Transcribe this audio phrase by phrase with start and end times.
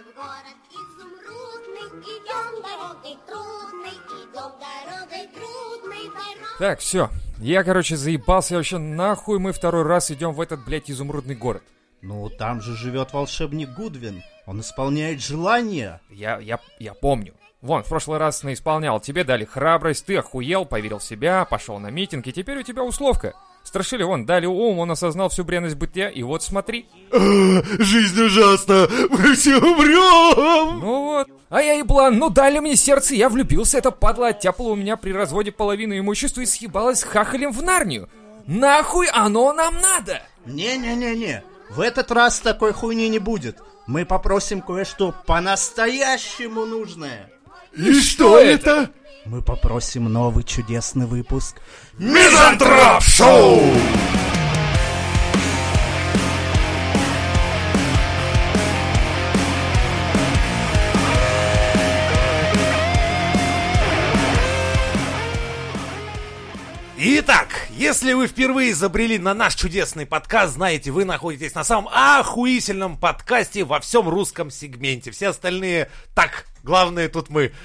[0.00, 6.58] в город изумрудный, идем дорогой трудной, идем дорогой трудной, дорогой.
[6.58, 7.10] Так, все.
[7.38, 11.62] Я, короче, заебался вообще нахуй мы второй раз идем в этот, блядь, изумрудный город.
[12.02, 14.22] Ну, там же живет волшебник Гудвин.
[14.46, 16.00] Он исполняет желания.
[16.08, 17.34] Я, я, я помню.
[17.60, 21.90] Вон, в прошлый раз наисполнял, тебе дали храбрость, ты охуел, поверил в себя, пошел на
[21.90, 23.34] митинг, и теперь у тебя условка.
[23.70, 26.88] Страшили, вон, дали ум, он осознал всю бренность бытия, и вот смотри.
[27.12, 30.80] Жизнь ужасна, мы все умрем!
[30.80, 31.28] Ну вот.
[31.50, 34.96] А я и план, ну дали мне сердце, я влюбился, это падла оттяпала у меня
[34.96, 38.08] при разводе половину имущества и съебалась с хахалем в Нарнию.
[38.48, 40.20] Нахуй оно нам надо?
[40.46, 41.44] Не-не-не-не.
[41.68, 43.58] В этот раз такой хуйни не будет.
[43.86, 47.30] Мы попросим кое-что по-настоящему нужное.
[47.76, 48.90] И что это?
[49.30, 51.60] Мы попросим новый чудесный выпуск.
[51.98, 53.60] Мизантроп Шоу!
[66.98, 72.98] Итак, если вы впервые забрели на наш чудесный подкаст, знаете, вы находитесь на самом охуительном
[72.98, 75.12] подкасте во всем русском сегменте.
[75.12, 77.52] Все остальные так, главное тут мы.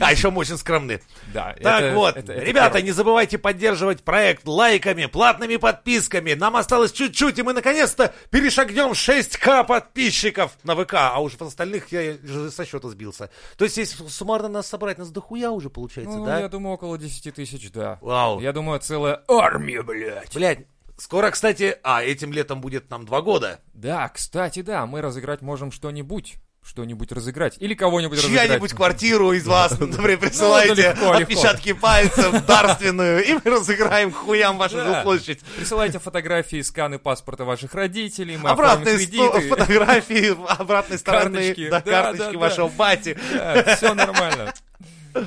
[0.00, 1.00] А еще мы очень скромны.
[1.32, 1.54] Да.
[1.62, 6.34] Так это- вот, это- это ребята, не забывайте поддерживать проект лайками, платными подписками.
[6.34, 10.94] Нам осталось чуть-чуть, и мы наконец-то перешагнем 6к подписчиков на ВК.
[10.94, 12.16] А уж в остальных я
[12.50, 13.30] со счета сбился.
[13.56, 16.40] То есть, если суммарно нас собрать, нас дохуя уже получается, Ну, да?
[16.40, 17.98] я думаю, около 10 тысяч, да.
[18.00, 18.40] Вау.
[18.40, 20.34] Я думаю, целая армия, блядь.
[20.34, 20.60] Блять,
[20.96, 23.60] скоро, кстати, а, этим летом будет нам два года.
[23.74, 26.36] Да, кстати, да, мы разыграть можем что-нибудь.
[26.68, 27.54] Что-нибудь разыграть.
[27.60, 28.46] Или кого-нибудь разыграть.
[28.46, 31.22] Чья-нибудь квартиру из вас, например, присылайте Ну, легко, легко.
[31.22, 34.94] отпечатки пальцев дарственную, и мы разыграем к хуям вашу Да.
[34.96, 35.40] жилплощадь.
[35.56, 39.48] Присылайте фотографии, сканы паспорта ваших родителей, мы Обратные кредиты.
[39.48, 41.68] фотографии обратной стороны, Карточки.
[41.70, 43.16] да, Да, карточки да, вашего бати.
[43.76, 44.52] все нормально.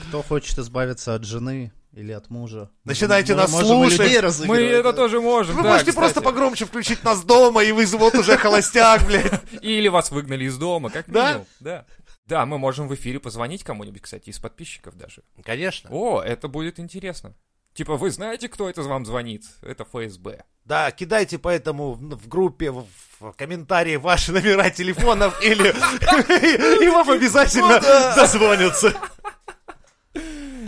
[0.09, 2.69] Кто хочет избавиться от жены или от мужа?
[2.83, 4.47] Начинайте Мы нас можем слушать.
[4.47, 4.93] Мы это да.
[4.93, 6.03] тоже можем, Вы да, можете кстати.
[6.03, 9.31] просто погромче включить нас дома, и вы вот уже холостяк, блядь.
[9.61, 11.27] Или вас выгнали из дома, как Да?
[11.27, 11.47] минимум.
[11.59, 11.85] Да?
[12.25, 15.23] Да, мы можем в эфире позвонить кому-нибудь, кстати, из подписчиков даже.
[15.43, 15.89] Конечно.
[15.91, 17.33] О, это будет интересно.
[17.73, 19.45] Типа, вы знаете, кто это вам звонит?
[19.61, 20.43] Это ФСБ.
[20.65, 22.85] Да, кидайте поэтому в в группе, в
[23.19, 25.69] в комментарии ваши номера телефонов, или
[26.83, 27.79] и вам обязательно
[28.15, 28.93] дозвонятся.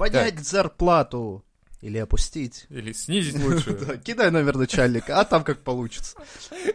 [0.02, 1.46] Поднять зарплату
[1.82, 2.66] или опустить.
[2.70, 3.72] Или снизить лучше.
[3.86, 6.18] Да, Кидай номер начальника, а там как получится.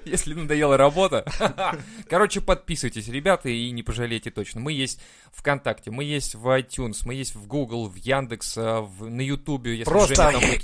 [0.05, 1.25] Если надоела работа.
[2.09, 4.61] Короче, подписывайтесь, ребята, и не пожалейте точно.
[4.61, 5.01] Мы есть
[5.33, 9.85] ВКонтакте, мы есть в iTunes, мы есть в Google, в Яндекс, а, в- на Ютубе.
[9.85, 10.61] Просто в голове.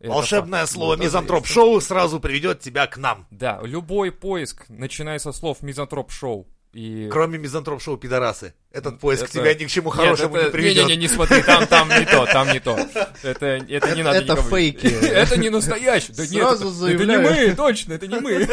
[0.00, 0.72] Это Волшебное факт.
[0.72, 3.26] слово Вот, «Мизантроп Шоу» сразу приведет тебя к нам.
[3.30, 6.46] Да, любой поиск, начиная со слов «Мизантроп Шоу».
[6.74, 7.08] И...
[7.10, 8.52] Кроме «Мизантроп Шоу» «Пидорасы».
[8.72, 10.84] Этот поиск Это- тебя ни к чему Нет, хорошему это- не приведет.
[10.88, 12.76] Не-не-не, не смотри, там, там не то, там не то.
[13.22, 14.86] Это, это не надо Это никому- фейки.
[14.86, 16.12] Это не настоящий.
[16.12, 17.48] Да нет, Сразу это- это не заявляю.
[17.50, 18.48] мы, точно, это не мы.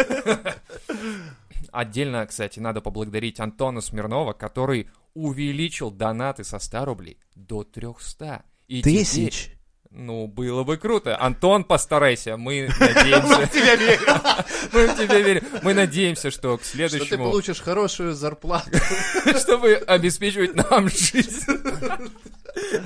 [1.71, 8.43] Отдельно, кстати, надо поблагодарить Антона Смирнова, который увеличил донаты со 100 рублей до 300.
[8.67, 9.51] И теперь- Тысяч.
[9.93, 11.19] Ну, было бы круто.
[11.19, 12.37] Антон, постарайся.
[12.37, 13.47] Мы надеемся.
[13.47, 13.99] Тебя верю.
[14.71, 15.43] Мы в тебя верим.
[15.63, 17.25] Мы надеемся, что к Что ты следующему...
[17.25, 18.71] получишь хорошую зарплату.
[19.37, 21.45] чтобы обеспечивать нам жизнь.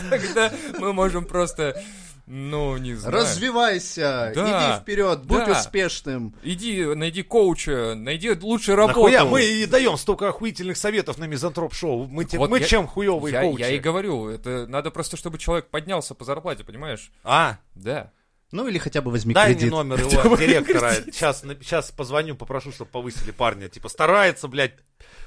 [0.09, 1.81] Тогда мы можем просто,
[2.27, 3.15] ну, не знаю.
[3.15, 5.51] Развивайся, Да, иди вперед, будь да.
[5.59, 6.33] успешным.
[6.43, 8.99] Иди, найди коуча, найди лучшую работу.
[9.03, 9.25] Нахуя?
[9.25, 12.07] Мы и даем столько охуительных советов на Мизантроп Шоу.
[12.07, 13.61] Мы, те- Вот мы я- чем хуевые я, коучи?
[13.61, 17.11] я и говорю, это надо просто, чтобы человек поднялся по зарплате, понимаешь?
[17.23, 18.11] А, Да.
[18.51, 19.71] Ну или хотя бы возьми дай мне кредит.
[19.71, 20.93] номер его директора.
[20.93, 23.69] Сейчас, сейчас позвоню, попрошу, чтобы повысили парня.
[23.69, 24.75] Типа старается, блядь,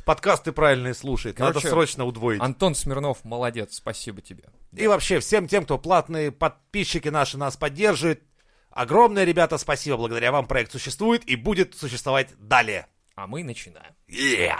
[0.04, 1.38] подкасты правильные слушает.
[1.38, 2.40] Надо Короче, срочно удвоить.
[2.40, 4.44] Антон Смирнов, молодец, спасибо тебе.
[4.72, 8.22] И вообще всем тем, кто платные подписчики наши нас поддерживает.
[8.70, 9.96] Огромное, ребята, спасибо.
[9.96, 12.86] Благодаря вам проект существует и будет существовать далее.
[13.16, 13.94] А мы начинаем.
[14.08, 14.58] Yeah.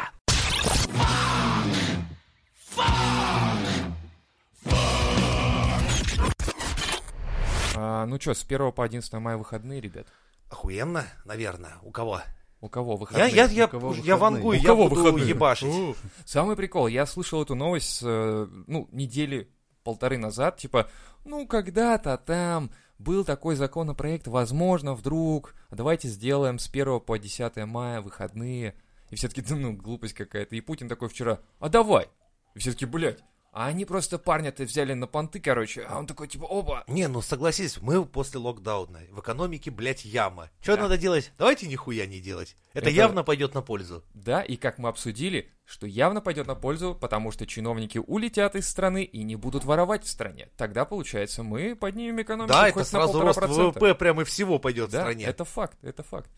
[7.81, 10.09] А, ну что, с 1 по 11 мая выходные, ребят?
[10.51, 11.75] Охуенно, наверное.
[11.83, 12.21] У кого?
[12.61, 13.31] У кого Я, выходные?
[13.35, 14.17] я, я, У кого я выходные?
[14.17, 15.29] вангую, У я кого буду выходные?
[15.29, 15.69] ебашить.
[15.69, 15.95] У.
[16.25, 19.49] Самый прикол, я слышал эту новость, э, ну, недели
[19.85, 20.91] полторы назад, типа,
[21.25, 28.01] ну, когда-то там был такой законопроект, возможно, вдруг, давайте сделаем с 1 по 10 мая
[28.01, 28.75] выходные.
[29.11, 30.57] И все таки ну, глупость какая-то.
[30.57, 32.09] И Путин такой вчера, а давай.
[32.57, 33.23] И все таки блядь,
[33.59, 36.85] А они просто парня-то взяли на понты, короче, а он такой, типа, оба.
[36.87, 39.01] Не, ну согласись, мы после локдауна.
[39.11, 40.49] В экономике, блядь, яма.
[40.61, 40.83] Что Да.
[40.83, 41.33] надо делать?
[41.39, 42.57] Давайте нихуя не делать.
[42.73, 44.05] Это, Это- явно пойдет на пользу.
[44.15, 48.69] Да, и как мы обсудили, что явно пойдет на пользу, потому что чиновники улетят из
[48.69, 50.51] страны и не будут воровать в стране.
[50.57, 53.41] Тогда, получается, мы поднимем экономику да, хоть это на сразу рост.
[53.41, 55.25] ВВП прямо и всего пойдет Да, в стране.
[55.25, 56.31] это факт, это факт.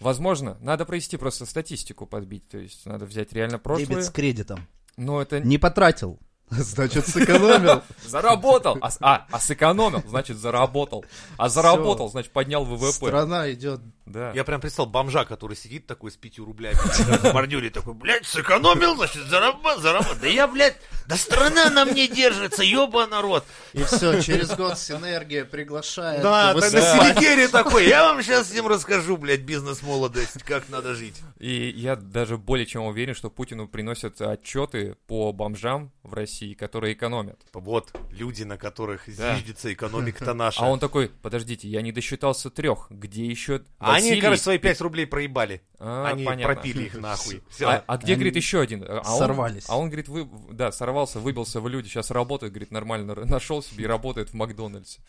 [0.00, 3.88] Возможно, надо провести просто статистику подбить, то есть надо взять реально прошлое.
[3.88, 4.66] Дебет с кредитом.
[4.96, 6.18] Но это Не потратил.
[6.50, 7.82] Значит, сэкономил.
[8.06, 11.04] заработал, а, а, а сэкономил, значит заработал,
[11.38, 12.92] а заработал, значит поднял ВВП.
[12.92, 13.80] Страна идет.
[14.04, 14.32] Да.
[14.32, 18.96] Я прям представил бомжа, который сидит такой с пятью рублями в бордюре, такой, блядь, сэкономил,
[18.96, 20.16] значит, заработал, заработал.
[20.20, 23.44] Да я, блядь, да страна на мне держится, ёба народ.
[23.72, 26.22] И все, через год синергия приглашает.
[26.22, 26.60] Да, на.
[26.62, 31.16] Селигере такой, я вам сейчас всем расскажу, блядь, бизнес-молодость, как надо жить.
[31.38, 36.94] И я даже более чем уверен, что Путину приносят отчеты по бомжам в России, которые
[36.94, 37.40] экономят.
[37.52, 39.34] Вот, люди, на которых Да.
[39.36, 40.60] зиждется экономика-то наша.
[40.62, 44.58] А он такой, подождите, я не досчитался трех, где еще А они, Василий?» короче, свои
[44.58, 45.62] 5 рублей проебали.
[45.84, 46.54] А, они понятно.
[46.54, 47.42] пропили их нахуй.
[47.50, 47.68] Всё.
[47.68, 48.84] А, а где, Они говорит, еще один?
[48.88, 49.64] А он- сорвались.
[49.68, 53.84] а он, говорит, вы, да, сорвался, выбился в люди, сейчас работает, говорит, нормально нашел себе
[53.84, 55.00] и работает в Макдональдсе.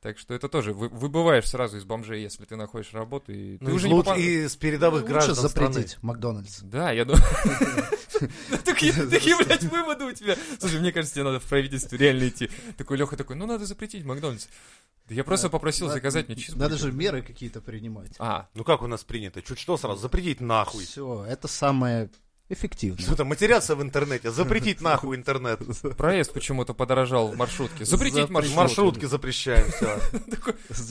[0.00, 3.64] Так что это тоже, вы, выбываешь сразу из бомжей, если ты находишь работу, и ты
[3.64, 5.72] Ну, уже из не лут- попа- и с передовых Лучше граждан страны.
[5.74, 6.60] запретить Макдональдс.
[6.62, 7.22] Да, я думаю...
[8.64, 8.92] Такие,
[9.36, 10.36] блядь, выводы у тебя.
[10.58, 12.50] Слушай, мне кажется, тебе надо в правительство реально идти.
[12.76, 14.46] Такой Леха такой, ну надо запретить Макдональдс.
[15.08, 16.62] Да я просто попросил Надо- заказать мне чизбургер.
[16.70, 18.12] Надо же меры какие-то принимать.
[18.18, 19.42] А, Ну как у нас принято?
[19.42, 20.84] Чуть что сразу, запретить нахуй.
[20.84, 22.10] Все, это самое
[22.50, 23.00] эффективное.
[23.02, 25.60] Что-то матеряться в интернете, запретить нахуй интернет.
[25.96, 27.84] проезд почему-то подорожал в маршрутке.
[27.84, 28.56] Запретить маршрутки.
[28.56, 29.98] Маршрутки запрещаем, все.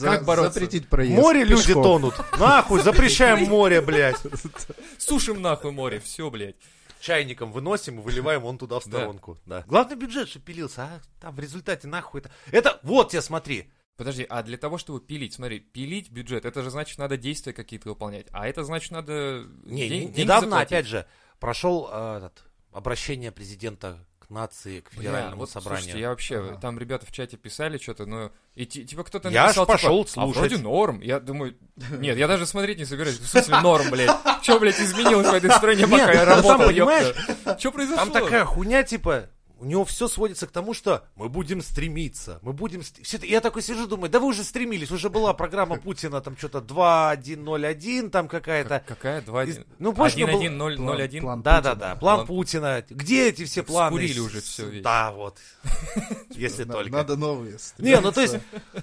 [0.02, 0.54] Как бороться?
[0.60, 1.14] Запретить проезд.
[1.14, 2.14] Море люди тонут.
[2.38, 4.18] Нахуй, запрещаем море, блядь.
[4.98, 6.56] Сушим нахуй море, все, блядь.
[7.00, 8.98] Чайником выносим и выливаем он туда в Да.
[8.98, 9.38] сторонку.
[9.46, 9.64] Да.
[9.66, 12.30] Главный бюджет, что пилился, а там в результате нахуй это.
[12.50, 13.70] Это, вот тебе смотри.
[13.96, 17.90] Подожди, а для того, чтобы пилить, смотри, пилить бюджет, это же значит надо действия какие-то
[17.90, 18.26] выполнять.
[18.32, 20.72] А это значит надо Не, день- недавно, заплатить.
[20.72, 21.06] опять же,
[21.40, 25.82] прошел э, этот, обращение президента к нации, к Бля, федеральному вот, собранию.
[25.82, 26.58] Слушайте, я вообще, Ага.
[26.60, 30.04] там ребята в чате писали что-то, но и ти- типа кто-то Я аж написал, пошел
[30.04, 30.36] типа, слушать.
[30.36, 31.00] А вроде норм.
[31.00, 31.56] Я думаю,
[31.90, 33.18] нет, я даже смотреть не собираюсь.
[33.18, 34.10] В смысле норм, блядь?
[34.42, 37.16] Че, блядь, изменилось в этой стране, пока я ну, работал, понимаешь,
[37.58, 38.04] Что произошло?
[38.04, 42.52] Там такая хуйня, типа, у него все сводится к тому, что мы будем стремиться, мы
[42.52, 42.80] будем...
[42.80, 46.58] это- Я такой сижу, думаю, да вы уже стремились, уже была программа Путина, там что-то
[46.58, 48.82] 2.1.0.1, там какая-то...
[48.86, 49.20] Какая?
[49.22, 51.96] 2 Из- ну, помнишь, мы был- 1 0 0 1 План Да-да-да, Путина.
[52.00, 52.84] план План- Путина.
[52.88, 53.90] Где эти все планы?
[53.96, 54.82] Скурили уже всё весь.
[54.82, 55.38] Да, вот.
[56.30, 56.90] Если только.
[56.90, 57.58] Надо новые.
[57.78, 58.36] Не, ну то есть,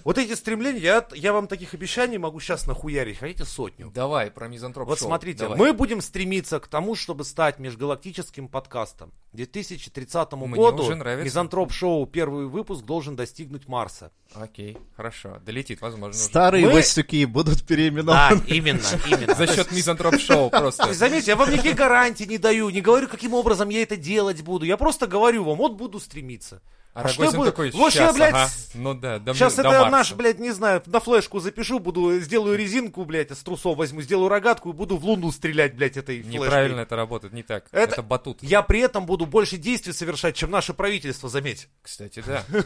[0.03, 3.91] вот эти стремления, я, я вам таких обещаний могу сейчас нахуярить, хотите сотню?
[3.93, 9.11] Давай, про мизантроп Вот смотрите, мы будем стремиться к тому, чтобы стать межгалактическим подкастом.
[9.33, 11.25] К 2030 Мне году уже нравится.
[11.25, 14.11] Мизантроп Шоу первый выпуск должен достигнуть Марса.
[14.33, 15.39] Окей, хорошо.
[15.45, 16.09] Долетит, возможно.
[16.09, 16.17] уже.
[16.19, 18.41] Старые Мы- Васюки будут Да, переименованы.
[18.47, 19.35] именно, именно.
[19.35, 20.93] За счет мизантроп шоу То просто.
[20.93, 24.65] Заметьте, я вам никаких гарантий не даю, не говорю, каким образом я это делать буду.
[24.65, 26.61] Я просто говорю вам, вот буду стремиться.
[26.99, 27.49] А что Рогозин будет?
[27.51, 28.49] такой, Вот сейчас, ща, блядь, ага.
[28.73, 29.89] Ну да, до, Сейчас до это Марса.
[29.91, 34.29] наш, блядь, не знаю, на флешку запишу, буду, сделаю резинку, блядь, с трусов возьму, сделаю
[34.29, 36.41] рогатку и буду в луну стрелять, блядь, этой флешкой.
[36.45, 37.65] Неправильно это работает, не так.
[37.71, 38.41] Это- Это, батут.
[38.41, 41.67] Я при этом буду больше действий совершать, чем наше правительство, заметь.
[41.83, 42.43] Кстати, да.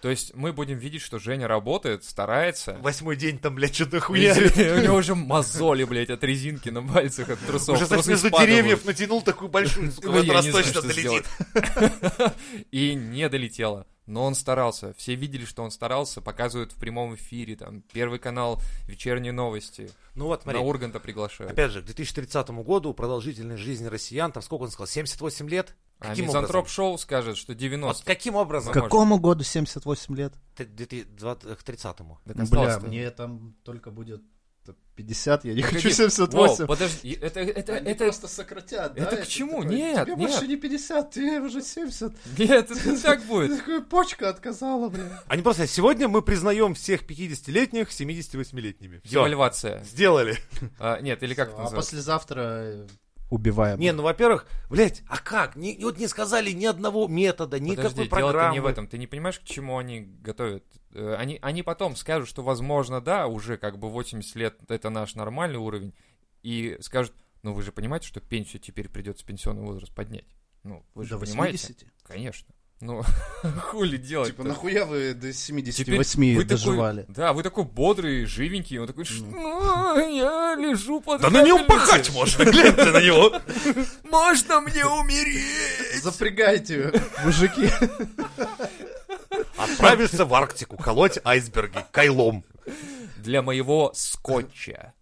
[0.00, 2.78] То есть мы будем видеть, что Женя работает, старается.
[2.80, 4.56] Восьмой день там, блядь, что-то У хуярит.
[4.56, 7.76] него уже мозоли, блядь, от резинки на пальцах, от трусов.
[7.76, 11.26] Уже, знаешь, Трусы между деревьев натянул такую большую, сука, Ну, в этот раз точно долетит.
[12.70, 13.86] И не долетело.
[14.06, 14.92] Но он старался.
[14.94, 16.20] Все видели, что он старался.
[16.20, 17.54] Показывают в прямом эфире.
[17.54, 19.90] Там Первый канал, вечерние новости.
[20.16, 21.52] Ну вот, смотри, На Урганта приглашают.
[21.52, 25.76] опять же, к 2030 году продолжительность жизни россиян, там сколько он сказал, 78 лет?
[26.00, 26.72] А Каким Мизантроп образом?
[26.74, 28.04] Шоу скажет, что Вот 90.
[28.06, 28.72] каким образом?
[28.72, 30.32] К какому году 78 лет?
[30.56, 32.18] Т- 2020 К 30-му.
[32.26, 34.22] Так Бля, мне там только будет
[34.94, 35.76] 50, я не Погоди.
[35.82, 36.56] хочу 78.
[36.58, 39.02] Воу, подожди, это, это, Они это, просто сократят, да?
[39.04, 39.62] это к чему?
[39.62, 40.30] такой, Нет, Тебе нет.
[40.30, 42.12] больше не 50, тебе уже 70.
[42.38, 43.58] нет, это не так будет.
[43.58, 45.22] Такая почка отказала, бля.
[45.26, 49.00] Они просто, сегодня мы признаем всех 50-летних 78-летними.
[49.04, 49.82] Все, Девальвация.
[49.84, 50.36] сделали.
[50.78, 51.90] А, нет, или как это А называется?
[51.90, 52.86] послезавтра
[53.30, 53.78] убиваем.
[53.80, 55.56] Не, ну, во-первых, блядь, а как?
[55.56, 58.54] Ни- вот не сказали ни одного метода, никакой Подожди, программы.
[58.54, 58.86] не в этом.
[58.86, 60.64] Ты не понимаешь, к чему они готовят?
[60.92, 65.14] Э, Они, они потом скажут, что, возможно, да, уже как бы 80 лет это наш
[65.14, 65.94] нормальный уровень,
[66.42, 70.26] и скажут, ну вы же понимаете, что пенсию теперь придется пенсионный возраст поднять.
[70.62, 71.56] Ну, вы же До понимаете?
[71.68, 71.86] 80.
[72.02, 72.48] Конечно.
[72.80, 73.02] Ну,
[73.62, 77.02] хули делать Типа, нахуя вы до 78 Теперь вы доживали?
[77.02, 78.78] Такой, да, вы такой бодрый, живенький.
[78.78, 79.24] Он такой, что
[79.96, 81.86] я лежу под Да на нем капельницей.
[81.86, 83.38] пахать можно, гляньте на него.
[84.10, 86.02] Можно мне умереть?
[86.02, 87.70] Запрягайте, мужики.
[89.56, 92.44] Отправишься в Арктику колоть айсберги кайлом.
[93.18, 94.94] Для моего скотча.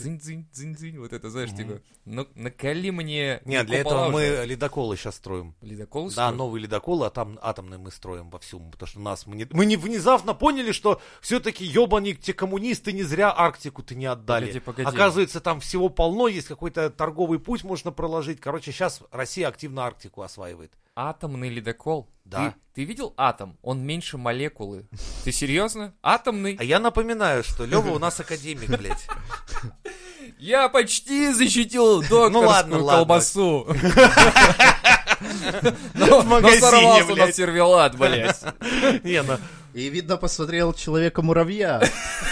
[0.00, 0.98] Дзынь-дзынь, дзынь-дзынь.
[0.98, 3.40] Вот это, знаешь, типа, ну, накали мне...
[3.44, 5.54] Нет, для этого мы ледоколы сейчас строим.
[5.60, 9.46] Ледокол Да, новые ледоколы, а там атомные мы строим вовсю, потому что нас мы не,
[9.50, 14.46] мы не внезапно поняли, что все-таки ебаные те коммунисты не зря Арктику-то не отдали.
[14.46, 14.88] Погоди, погоди.
[14.88, 18.40] Оказывается, там всего полно, есть какой-то торговый путь можно проложить.
[18.40, 20.72] Короче, сейчас Россия активно Арктику осваивает.
[20.96, 22.10] Атомный ледокол?
[22.24, 22.50] Да.
[22.50, 23.56] Ты, ты видел атом?
[23.62, 24.86] Он меньше молекулы.
[25.24, 25.94] Ты серьезно?
[26.02, 26.56] Атомный?
[26.58, 29.06] А я напоминаю, что Лева у нас академик, блядь.
[30.38, 32.98] Я почти защитил докторскую Ну ладно, ладно.
[32.98, 33.66] колбасу.
[35.94, 38.42] Но но сорвался на сервелат, блядь.
[39.04, 39.36] Не, ну,
[39.74, 41.82] И, видно, посмотрел Человека-муравья.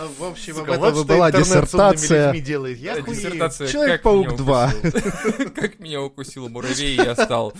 [0.00, 2.40] А, В общем, об сука, этом вот была интернет с умными диссертация.
[2.40, 2.78] делает.
[2.78, 3.00] Я.
[3.00, 4.82] Диссертация Человек-паук «Как меня 2».
[4.82, 7.52] укусил- Как меня укусил муравей, я стал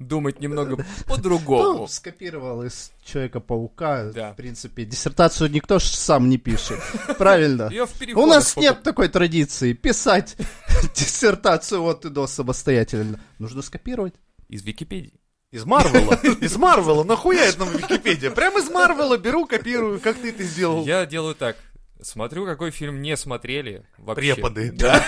[0.00, 1.86] думать немного Ну, по-другому.
[1.88, 4.10] скопировал из Человека-паука.
[4.12, 4.32] Да.
[4.32, 6.78] В принципе, диссертацию никто ж сам не пишет.
[7.18, 7.70] Правильно.
[8.16, 10.36] У нас пока- нет такой традиции писать
[10.94, 13.20] диссертацию от и до самостоятельно.
[13.38, 14.14] Нужно скопировать.
[14.48, 15.14] Из Википедии.
[15.52, 16.14] Из Марвела.
[16.40, 17.04] Из Марвела.
[17.04, 18.30] Нахуя это нам Википедия?
[18.32, 20.00] Прям из Марвела беру, копирую.
[20.00, 20.84] Как ты это сделал?
[20.84, 21.56] Я делаю так.
[22.02, 24.34] Смотрю, какой фильм не смотрели вообще.
[24.34, 24.72] Преподы.
[24.76, 24.98] Да.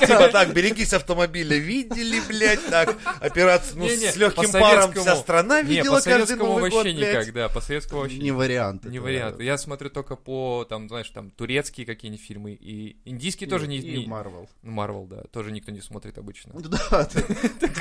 [0.00, 1.56] Типа так, берегись автомобиля.
[1.56, 2.96] Видели, блядь, так.
[3.20, 7.32] Операцию, ну, с легким паром вся страна видела по каждый советскому Новый год, вообще никак,
[7.32, 8.84] да, по советскому вообще Не вариант.
[8.84, 9.40] Не вариант.
[9.40, 13.78] Я смотрю только по, там, знаешь, там, турецкие какие-нибудь фильмы, и индийские тоже не...
[13.78, 14.48] И Марвел.
[14.62, 16.52] Марвел, да, тоже никто не смотрит обычно.
[16.54, 17.08] Да,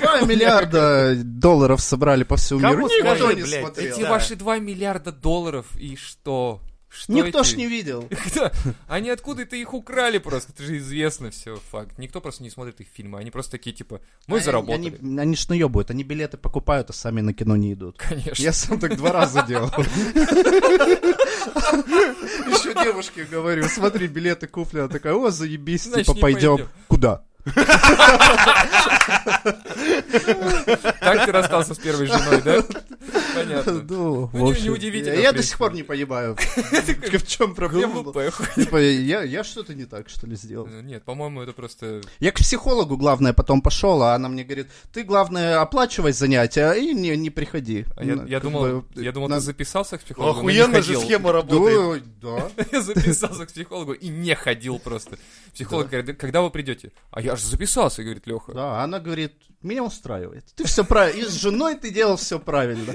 [0.01, 2.87] два миллиарда долларов собрали по всему Кому миру.
[2.87, 3.95] Никто скажи, не смотрел.
[3.95, 6.61] Эти ваши 2 миллиарда долларов, и что?
[6.95, 8.07] Что Никто эти- ж не видел.
[8.27, 8.51] Кто?
[8.87, 11.97] Они откуда-то их украли просто, это же известно все, факт.
[11.97, 14.97] Никто просто не смотрит их фильмы, они просто такие, типа, мы Они- заработали.
[15.01, 17.97] Они, они ж наебывают, они билеты покупают, а сами на кино не идут.
[17.97, 18.41] Конечно.
[18.43, 19.71] Я сам так два раза делал.
[21.43, 24.87] Еще девушке говорю, смотри, билеты куплены.
[24.89, 26.69] Такая, о, заебись, типа пойдем.
[26.87, 27.23] Куда?
[30.99, 32.63] Так ты расстался с первой женой, да?
[33.35, 33.73] Понятно.
[33.73, 38.03] Ну, Ну, в не- общем, неудивительно, Я, до сих пор не понимаю, в чем проблема.
[38.55, 40.67] Типа, я, что-то не так, что ли, сделал?
[40.67, 42.01] Нет, по-моему, это просто...
[42.19, 46.93] Я к психологу, главное, потом пошел, а она мне говорит, ты, главное, оплачивай занятия и
[46.93, 47.85] не, приходи.
[47.97, 52.03] А я, Ну, думал, я думал, ты записался к психологу, Охуенно же схема работает.
[52.21, 52.49] Да.
[52.71, 55.17] Я записался к психологу и не ходил просто.
[55.53, 56.91] Психолог говорит, «Да когда вы придете?
[57.11, 58.53] А я же записался, говорит Леха.
[58.53, 60.45] Да, она говорит, меня устраивает.
[60.55, 61.19] Ты все правильно.
[61.21, 62.93] И с женой ты делал все правильно.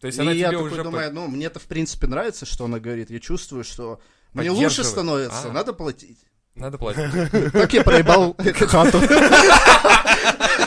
[0.00, 0.82] То есть И она я тебе такой уже...
[0.82, 3.10] думаю, ну, мне-то, в принципе, нравится, что она говорит.
[3.10, 4.00] Я чувствую, что
[4.32, 5.52] мне лучше становится, А.
[5.52, 6.18] надо платить.
[6.54, 7.02] Надо платить.
[7.52, 9.00] Так я проебал хату.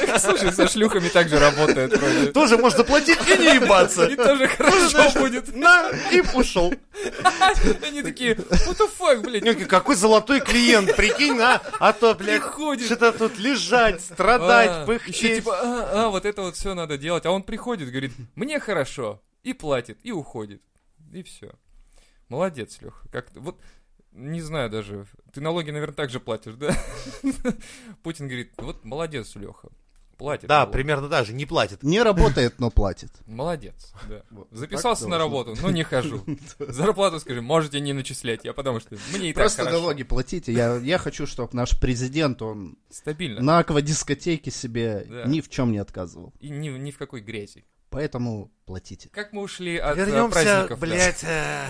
[0.20, 1.98] Слушай, со шлюхами так же работает.
[1.98, 2.32] вроде.
[2.32, 4.06] Тоже можно платить и не ебаться.
[4.06, 5.56] И тоже хорошо будет.
[5.56, 6.74] На, и ушел.
[7.84, 9.68] Они такие, what the fuck, блядь.
[9.68, 12.44] Какой золотой клиент, прикинь, а, а то, блядь,
[12.86, 15.38] что-то тут лежать, страдать, А, пыхтеть.
[15.38, 17.26] типа, а, а, вот это вот все надо делать.
[17.26, 19.22] А он приходит, говорит, мне хорошо.
[19.44, 20.62] И платит, и уходит.
[21.14, 21.52] И все.
[22.30, 23.08] Молодец, Леха.
[23.12, 23.60] Как вот
[24.18, 25.06] не знаю даже.
[25.32, 26.76] Ты налоги, наверное, так же платишь, да?
[28.04, 29.70] Путин говорит, вот молодец, Леха.
[30.18, 30.48] Платит.
[30.48, 31.84] Да, примерно так же, не платит.
[31.84, 33.12] Не работает, но платит.
[33.28, 34.24] Молодец, да.
[34.32, 36.24] Вот Записался так на работу, но не хожу.
[36.60, 40.52] Зарплату, скажи, можете не начислять, я потому что мне и так Просто налоги платите.
[40.52, 43.42] Я, я хочу, чтобы наш президент, он Стабильно.
[43.42, 45.24] на аквадискотеке себе Да.
[45.26, 46.34] ни в чем не отказывал.
[46.40, 47.66] И ни, ни в какой грязи.
[47.90, 49.10] Поэтому платите.
[49.10, 50.80] Как мы ушли от э, Вернемся, праздников?
[50.80, 50.86] да?
[50.88, 51.66] блядь, э,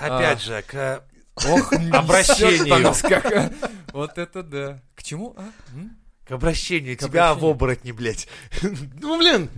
[0.00, 1.04] опять же, к
[1.36, 2.88] Ох, обращению.
[2.88, 3.50] а.
[3.92, 4.82] Вот это да.
[4.94, 5.34] К чему?
[5.36, 5.50] А?
[5.74, 5.96] М?
[6.26, 7.52] К обращению К тебя обращению.
[7.52, 8.28] в оборотни, блядь.
[9.00, 9.50] Ну, блин.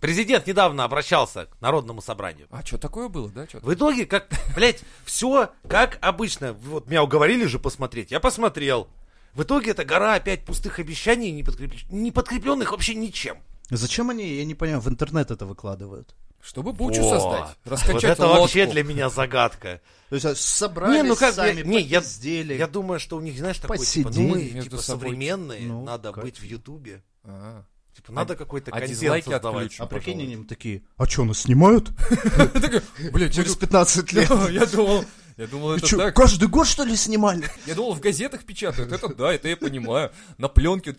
[0.00, 2.46] Президент недавно обращался к Народному собранию.
[2.50, 3.46] А что такое было, да?
[3.46, 6.52] Чё В итоге, как, блядь, все как обычно.
[6.52, 8.10] Вот меня уговорили же посмотреть.
[8.10, 8.88] Я посмотрел.
[9.32, 13.38] В итоге это гора опять пустых обещаний, не подкрепленных вообще ничем.
[13.70, 16.14] Зачем они, я не понимаю, в интернет это выкладывают?
[16.40, 17.20] Чтобы бучу Вот.
[17.20, 17.56] создать.
[17.64, 18.42] Раскачать Вот это лодку.
[18.42, 19.80] вообще для меня загадка.
[20.10, 23.36] То есть а, собрались Не, ну как сами, не, я, я думаю, что у них,
[23.36, 25.08] знаешь, такой, типа, ну Посидели мы, типа, собой.
[25.08, 26.22] современные, Ну, надо как?
[26.22, 27.02] быть в Ютубе.
[27.24, 27.64] А.
[27.96, 29.26] Типа, надо какой-то а контент создавать.
[29.26, 29.82] отключу.
[29.82, 31.90] А прикинь, они такие, а что, нас снимают?
[33.12, 34.30] Блин, Через 15 лет.
[34.50, 35.04] Я думал,
[35.36, 36.14] я думал, это чё, так.
[36.14, 37.44] каждый год, что ли, снимали?
[37.66, 38.92] Я думал, в газетах печатают.
[38.92, 40.12] Это да, это я понимаю.
[40.38, 40.94] На пленке.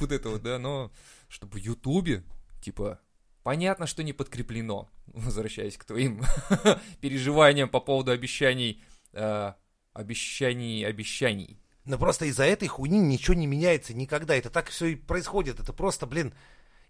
[0.00, 0.90] вот это вот, да, но
[1.32, 2.24] чтобы в Ютубе,
[2.60, 3.00] типа,
[3.42, 6.22] понятно, что не подкреплено, возвращаясь к твоим
[7.00, 9.52] переживаниям по поводу обещаний, э,
[9.94, 11.58] обещаний, обещаний.
[11.84, 14.36] Но просто из-за этой хуйни ничего не меняется никогда.
[14.36, 15.58] Это так все и происходит.
[15.58, 16.32] Это просто, блин,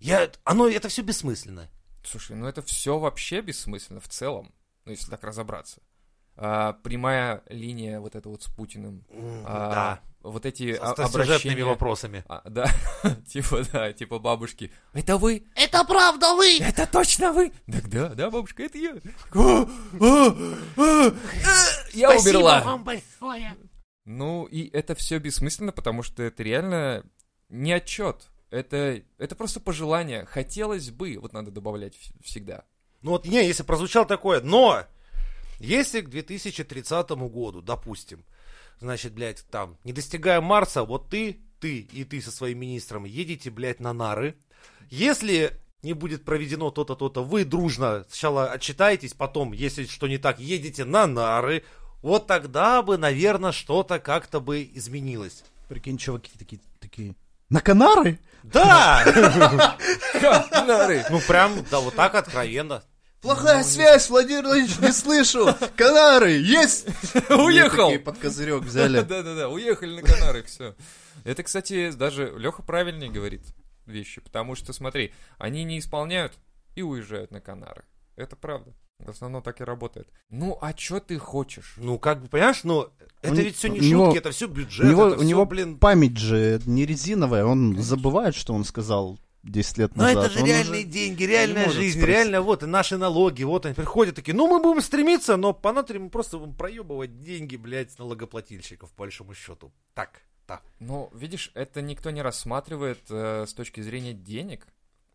[0.01, 1.71] я, оно, это все бессмысленно.
[2.05, 4.53] Слушай, ну это все вообще бессмысленно в целом,
[4.85, 5.81] ну если так разобраться.
[6.35, 9.05] А, прямая линия вот эта вот с Путиным.
[9.09, 10.01] М, А, да.
[10.23, 11.65] Вот эти С с сюжетными обращения.
[11.65, 12.25] вопросами.
[12.29, 12.67] А, да,
[13.29, 14.73] типа, да, типа бабушки.
[14.93, 15.45] Это вы?
[15.55, 16.59] Это правда вы!
[16.59, 17.53] Это точно вы?
[17.71, 18.95] Так да, да, бабушка, это я.
[19.35, 19.67] «А,
[20.01, 20.37] а,
[20.77, 21.13] а,
[21.93, 22.61] Я умерла.
[22.63, 23.57] вам большое.
[24.05, 27.05] Ну, и это все бессмысленно, потому что это реально
[27.49, 28.29] не отчет.
[28.51, 30.25] Это, это просто пожелание.
[30.27, 32.65] Хотелось бы, вот надо добавлять всегда.
[33.01, 34.85] Ну вот не, если прозвучало такое, но
[35.59, 38.25] если к 2030 году, допустим,
[38.83, 43.51] значит, блядь, там, не достигая Марса, вот ты, ты и ты со своим министром едете,
[43.51, 44.37] блядь, на нары.
[44.91, 50.41] Если не будет проведено то-то, то-то, вы дружно сначала отчитаетесь, потом, если что не так,
[50.41, 51.65] едете на нары,
[52.03, 55.45] вот тогда бы, наверное, что-то как-то бы изменилось.
[55.69, 57.15] Прикинь, чуваки такие, такие,
[57.49, 58.19] на Канары?
[58.43, 59.05] Да!
[60.21, 61.05] Ха, нары.
[61.09, 62.83] Ну прям, да, вот так откровенно.
[63.23, 65.47] Плохая связь, Владимир Владимирович, не слышу.
[65.77, 66.87] Канары, есть!
[67.31, 67.87] Уехал!
[67.87, 69.01] Такие под козырек взяли.
[69.09, 70.75] Да-да-да, уехали на Канары, все.
[71.25, 73.43] Это, кстати, даже Леха правильнее говорит
[73.87, 76.33] вещи, потому что, смотри, они не исполняют
[76.75, 77.85] и уезжают на Канары.
[78.17, 78.73] Это правда.
[78.99, 80.09] В основном так и работает.
[80.31, 81.75] Ну, а что ты хочешь?
[81.77, 82.89] Ну, как бы, понимаешь, ну,
[83.21, 85.19] это У ведь все не у него- шутки, это все У бюджет, него, это у
[85.19, 90.03] всё, него блин, память же не резиновая, он забывает, что он сказал 10 лет Ну
[90.05, 90.25] назад.
[90.27, 92.05] это же Он реальные уже- деньги, реальная жизнь, спросить.
[92.09, 95.73] реально вот и наши налоги, вот они приходят такие, ну мы будем стремиться, но по
[95.73, 99.73] натуре мы просто будем проебывать деньги, блядь, налогоплательщиков, по большому счету.
[99.95, 100.63] Так, так.
[100.79, 104.67] Ну, видишь, это никто не рассматривает э, с точки зрения денег.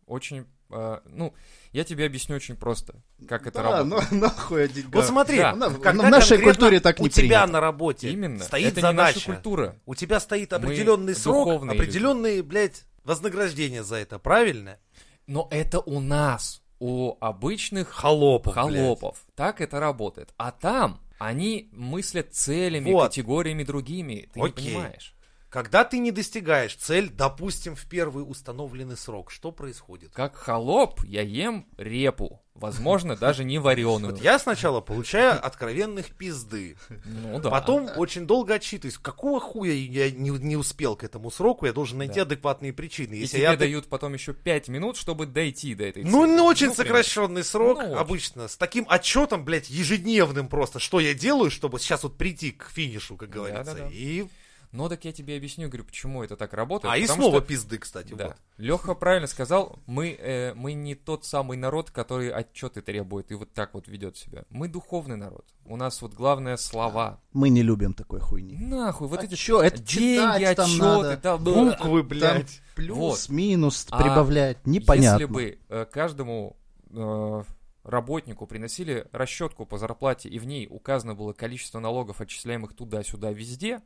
[0.06, 1.34] Очень, э, ну,
[1.72, 2.94] я тебе объясню очень просто,
[3.28, 4.10] как это Да, работает.
[4.12, 4.94] ну нахуй о деньгах.
[4.94, 5.52] Вот смотри, Да.
[5.82, 7.52] Когда в нашей культуре так не у тебя принято.
[7.52, 8.42] на работе Именно.
[8.44, 9.76] стоит это задача, не наша культура.
[9.86, 11.82] у тебя стоит Мы определенный срок, духовные люди.
[11.88, 14.78] определенные, блядь, вознаграждения за это, правильно?
[15.26, 18.64] Но это у нас, у обычных Холопов, блядь.
[18.82, 19.24] холопов.
[19.34, 20.32] Так это работает.
[20.36, 23.08] А там они мыслят целями, Вот.
[23.08, 24.28] категориями другими.
[24.32, 24.72] Ты не Окей.
[24.74, 25.14] понимаешь.
[25.50, 30.12] Когда ты не достигаешь цель, допустим, в первый установленный срок, что происходит?
[30.12, 32.42] Как холоп я ем репу.
[32.54, 34.12] Возможно, даже не вареную.
[34.14, 36.76] Вот я сначала получаю откровенных пизды.
[37.04, 37.50] Ну да.
[37.50, 38.98] Потом очень долго отчитываюсь.
[38.98, 41.66] Какого хуя я не, не успел к этому сроку?
[41.66, 42.22] Я должен найти Да.
[42.22, 43.14] адекватные причины.
[43.14, 43.56] И Если тебе я...
[43.56, 46.34] дают потом еще 5 минут, чтобы дойти до этой Ну, цели.
[46.34, 47.94] не очень Ну, сокращенный срок, Ну, очень.
[47.94, 52.68] обычно, с таким отчетом, блядь, ежедневным просто, что я делаю, чтобы сейчас вот прийти к
[52.70, 53.64] финишу, как говорится.
[53.74, 53.88] Да-да-да.
[53.94, 54.26] И...
[54.70, 56.92] Но так я тебе объясню, говорю, почему это так работает.
[56.92, 58.12] А и снова что- пизды, кстати.
[58.14, 58.26] Да.
[58.28, 58.36] вот.
[58.58, 63.52] Леха правильно сказал, мы, э, мы не тот самый народ, который отчеты требует и вот
[63.54, 64.44] так вот ведет себя.
[64.50, 65.46] Мы духовный народ.
[65.64, 67.20] У нас вот главное слова.
[67.32, 68.56] Мы не любим такой хуйни.
[68.58, 71.16] Нахуй, вот А эти чё, это деньги, там отчеты, надо.
[71.22, 71.36] да.
[71.38, 72.60] Буквы, Там блядь.
[72.74, 73.28] плюс, Вот.
[73.28, 75.22] минус, А прибавлять, непонятно.
[75.22, 76.56] Если бы э, каждому
[76.90, 77.42] э,
[77.84, 83.80] работнику приносили расчетку по зарплате, и в ней указано было количество налогов, отчисляемых туда-сюда, везде,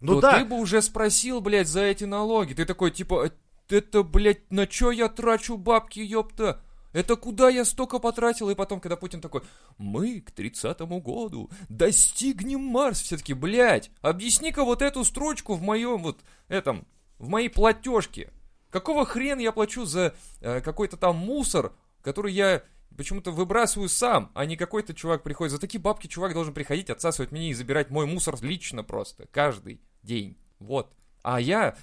[0.00, 2.54] Ну то да, ты бы уже спросил, блядь, за эти налоги.
[2.54, 3.30] Ты такой, типа, «Э,
[3.68, 6.60] это, блядь, на чё я трачу бабки, ёпта?
[6.92, 8.50] Это куда я столько потратил?
[8.50, 9.42] И потом, когда Путин такой,
[9.78, 13.00] мы к тридцатому году достигнем Марс.
[13.00, 16.86] Все таки блядь, объясни-ка вот эту строчку в моем вот этом,
[17.18, 18.30] в моей платежке.
[18.70, 22.62] Какого хрена я плачу за э, какой-то там мусор, который я
[22.96, 25.52] почему-то выбрасываю сам, а не какой-то чувак приходит.
[25.52, 29.80] За такие бабки чувак должен приходить, отсасывать меня и забирать мой мусор лично просто, каждый
[30.02, 30.36] день.
[30.58, 30.92] Вот.
[31.22, 31.74] А я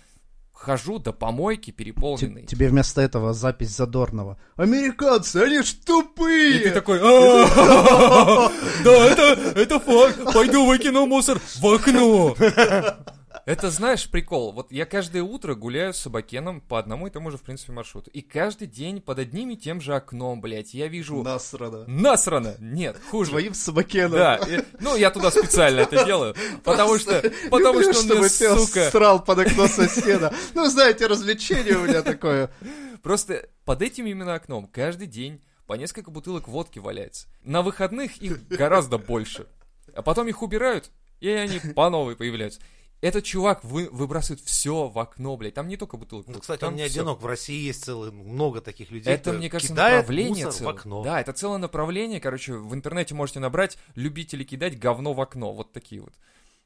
[0.62, 2.45] хожу до помойки переполненной.
[2.45, 4.39] Тебе вместо этого запись Задорнова.
[4.56, 6.60] Американцы, они ж тупые!
[6.60, 8.52] И ты такой, «А,
[8.84, 12.36] да, это, это факт, пойду выкину мусор в окно.
[13.52, 17.38] Это знаешь прикол, вот я каждое утро гуляю с собакеном по одному и тому же,
[17.38, 18.10] в принципе, маршруту.
[18.12, 21.22] И каждый день под одним и тем же окном, блядь, я вижу...
[21.22, 21.84] Насрано.
[21.86, 22.56] Насрано!
[22.60, 23.32] Нет, хуже.
[23.32, 24.12] Твоим собакеном.
[24.14, 26.34] Да, и- ну я туда специально это делаю,
[26.64, 30.34] потому что, потому что он мне, сука, срал под окно соседа.
[30.54, 32.52] Ну, знаете, развлечение у меня такое.
[33.04, 37.28] Просто под этим именно окном каждый день по несколько бутылок водки валяется.
[37.44, 39.48] На выходных их гораздо больше.
[39.94, 42.62] А потом их убирают, и они по новой появляются.
[43.02, 45.56] Этот чувак вы, выбрасывает все в окно, блядь.
[45.56, 46.28] Там не только бутылок.
[46.28, 47.02] Ну, кстати, там он не всё.
[47.02, 47.22] одинок.
[47.22, 50.74] В России есть целый, много таких людей, Это, мне кажется, направление мусор целое.
[50.74, 51.04] в окно.
[51.04, 52.20] Да, это целое направление.
[52.20, 55.52] Короче, в интернете можете набрать любители кидать говно в окно.
[55.52, 56.14] Вот такие вот.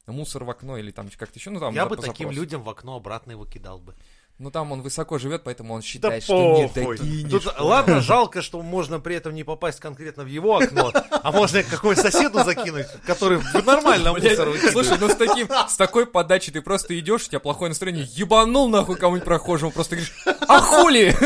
[0.06, 1.50] Мусор в окно или там как-то еще.
[1.50, 3.94] Ну, там Я за- бы таким людям в окно обратно его кидал бы.
[4.38, 7.30] Ну там он высоко живет, поэтому он Да считает, что не докинешь.
[7.30, 11.62] Тут, ладно, жалко, что можно при этом не попасть конкретно в его окно, а можно
[11.62, 14.48] к какому соседу закинуть, который нормально мусор.
[14.72, 18.68] Слушай, ну с таким, с такой подачей ты просто идешь, у тебя плохое настроение, ебанул
[18.68, 20.12] нахуй кому-нибудь прохожему, просто говоришь,
[20.46, 21.16] а хули?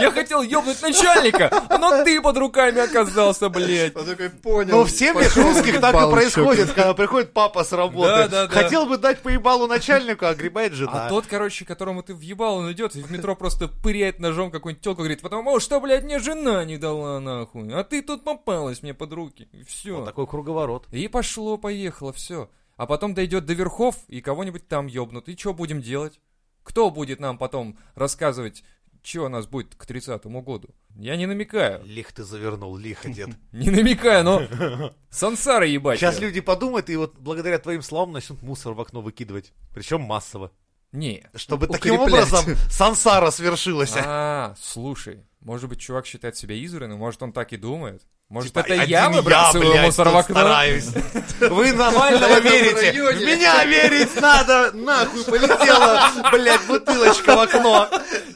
[0.00, 3.94] Я хотел ебнуть начальника, но ты под руками оказался, блядь.
[3.96, 4.78] Он такой понял.
[4.78, 8.08] Ну, в семьях русских так и происходит, когда приходит папа с работы.
[8.08, 8.62] Да, да, да.
[8.62, 11.06] Хотел бы дать поебалу начальнику, а гребает жена.
[11.06, 14.82] А тот, короче, которому ты въебал, он идет и в метро просто пыряет ножом какую-нибудь
[14.82, 18.94] телку, говорит, потому что, блядь, мне жена не дала нахуй, а ты тут попалась мне
[18.94, 19.96] под руки, и все.
[19.96, 20.86] Вот такой круговорот.
[20.92, 22.48] И пошло-поехало, все.
[22.76, 25.28] А потом дойдет до верхов, и кого-нибудь там ёбнут.
[25.28, 26.20] И что будем делать?
[26.62, 28.64] Кто будет нам потом рассказывать,
[29.04, 30.70] что у нас будет к 30-му году?
[30.96, 31.84] Я не намекаю.
[31.84, 33.30] Лих ты завернул, лихо, дед.
[33.52, 35.98] Не намекаю, но сансара ебать.
[35.98, 39.52] Сейчас люди подумают и вот благодаря твоим словам начнут мусор в окно выкидывать.
[39.74, 40.50] Причем массово.
[40.92, 41.26] Не.
[41.34, 43.92] Чтобы таким образом сансара свершилась.
[43.96, 48.02] А, слушай, может быть, чувак считает себя избранным, может, он так и думает.
[48.34, 50.34] Может, Типа, это я выбрасываю блядь, мусор в окно?
[50.34, 50.88] стараюсь.
[51.38, 52.90] Вы нормального верите.
[52.90, 54.72] В меня верить надо.
[54.72, 57.88] Нахуй полетела, блядь, бутылочка в окно.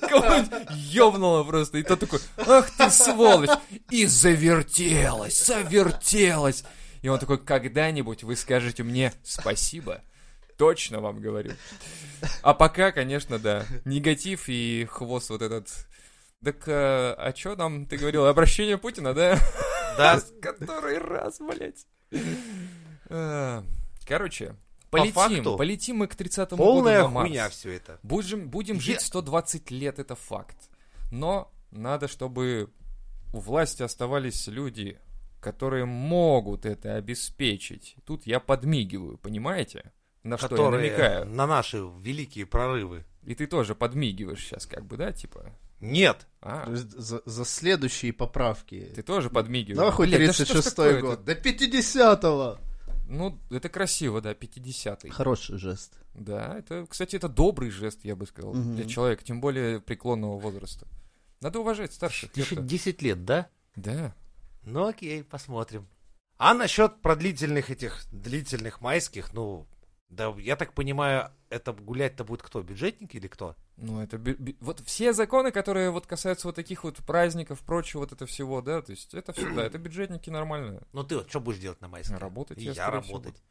[0.09, 1.79] Кого-нибудь ёбнуло просто.
[1.79, 3.51] И тот такой, ах ты сволочь.
[3.91, 6.63] И завертелась, завертелась.
[7.03, 10.03] И он такой, когда-нибудь вы скажете мне спасибо.
[10.57, 11.55] Точно вам говорю.
[12.43, 13.65] А пока, конечно, да.
[13.85, 15.67] Негатив и хвост вот этот.
[16.45, 19.37] Так, э, а чё нам, ты говорил, обращение Путина, да?
[19.99, 21.87] Да, Который раз, блядь.
[23.11, 23.65] А,
[24.07, 24.55] Короче,
[24.91, 25.13] По полетим.
[25.13, 27.29] факту, Полетим мы к 30-му году полная на Марс.
[27.29, 27.99] хуйня все это.
[28.03, 30.57] Будем, будем Я- жить 120 лет, это факт.
[31.11, 32.71] Но надо, чтобы
[33.35, 34.99] у власти оставались люди,
[35.41, 37.97] которые могут это обеспечить.
[38.07, 39.93] Тут я подмигиваю, понимаете?
[40.23, 41.27] На что я намекаю.
[41.27, 43.05] на наши великие прорывы.
[43.25, 45.53] И ты тоже подмигиваешь сейчас, как бы, да, типа?
[45.81, 46.27] Нет.
[46.41, 48.91] А, То есть За, за следующие поправки.
[48.95, 49.79] ты тоже подмигиваешь.
[49.79, 51.01] Да что ж 36-й такое-то?
[51.01, 51.25] год.
[51.25, 52.59] До 50-го.
[53.09, 55.09] Ну, это красиво, да, 50-й.
[55.11, 55.95] Хороший жест.
[56.15, 58.77] Да, это, кстати, это добрый жест, я бы сказал, Мгм.
[58.77, 60.87] для человека, тем более преклонного возраста.
[61.41, 62.37] Надо уважать старших.
[62.37, 62.67] Еще ёпта.
[62.69, 63.49] 10 лет, да?
[63.77, 64.15] Да.
[64.65, 65.89] Ну окей, посмотрим.
[66.37, 69.67] А насчет продлительных этих длительных майских, ну,
[70.09, 73.57] да, я так понимаю, это гулять-то будет кто, бюджетники или кто?
[73.77, 74.17] Ну, это...
[74.17, 78.25] бю- бю- Вот все законы, которые вот касаются вот таких вот праздников, прочего вот это
[78.27, 80.83] всего, да, то есть это все, да, это бюджетники нормально.
[80.93, 82.19] Ну ты вот что будешь делать на майских?
[82.19, 83.43] Работать И я, я всего, работать.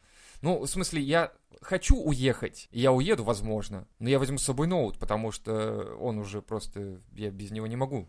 [0.41, 4.97] Ну, в смысле, я хочу уехать, я уеду, возможно, но я возьму с собой ноут,
[4.99, 8.07] потому что он уже просто, я без него не могу.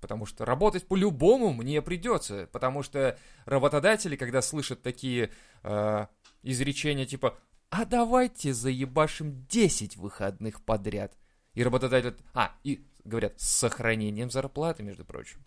[0.00, 5.30] Потому что работать по-любому мне придется, потому что работодатели, когда слышат такие
[5.62, 6.06] э,
[6.42, 7.38] изречения типа
[7.76, 11.12] «А давайте заебашим 10 выходных подряд»,
[11.54, 12.14] и работодатель...
[12.32, 15.44] А, и говорят, с сохранением зарплаты, между прочим.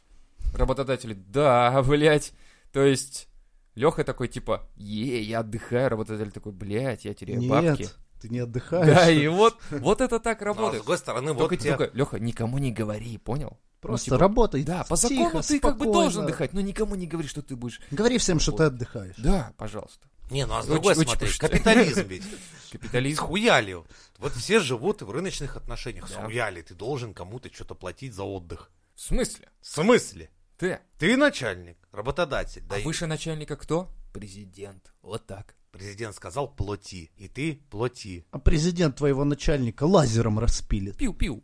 [0.53, 2.33] Работодатели, да, блядь,
[2.73, 3.29] то есть...
[3.75, 7.83] Леха такой, типа, е, я отдыхаю, работодатель такой, блядь, я теряю бабки.
[7.83, 8.87] Нет, ты не отдыхаешь.
[8.87, 10.81] Да, и вот, вот это так Ну, а с работает.
[10.81, 11.77] другой стороны, вот Только, тебе...
[11.77, 13.57] только, Леха, никому не говори, понял?
[13.79, 14.63] Просто Ну, типа, работай.
[14.63, 15.93] Да, по тихо, закону ты как бы спокойно.
[15.93, 17.79] должен отдыхать, но никому не говори, что ты будешь.
[17.91, 18.57] Говори всем, что Вот.
[18.57, 19.15] ты отдыхаешь.
[19.17, 20.07] Да, пожалуйста.
[20.29, 21.39] Не, ну а с другой очень смотри, почти.
[21.39, 22.23] капитализм ведь.
[22.71, 23.17] Капитализм.
[23.23, 23.77] Схуяли.
[24.17, 26.09] Вот все живут в рыночных отношениях.
[26.09, 26.21] Да.
[26.21, 26.61] Схуяли.
[26.61, 28.69] Ты должен кому-то что-то платить за отдых.
[28.95, 29.47] В смысле?
[29.61, 30.29] В смысле?
[30.57, 30.79] Ты.
[30.97, 32.63] Ты начальник, работодатель.
[32.67, 33.89] Да А и выше начальника кто?
[34.13, 34.91] Президент.
[35.01, 35.55] Вот так.
[35.71, 37.11] президент сказал плати.
[37.15, 38.25] И ты плати.
[38.31, 40.97] А президент твоего начальника лазером распилит.
[40.97, 41.41] Пиу-пиу.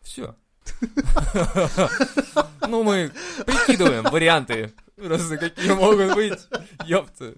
[0.00, 0.36] Все.
[2.68, 3.10] Ну, мы
[3.44, 4.72] прикидываем варианты.
[4.96, 6.38] Просто какие могут быть.
[6.86, 7.34] Ёпта.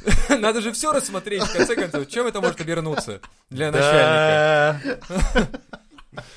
[0.28, 2.08] Надо же все рассмотреть, в конце концов.
[2.08, 5.48] Чем это может обернуться для начальника?